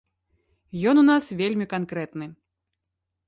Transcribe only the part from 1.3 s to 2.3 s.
вельмі канкрэтны.